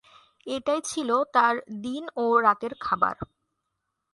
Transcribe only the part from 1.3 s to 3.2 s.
তাঁর দিন ও রাতের খাবার।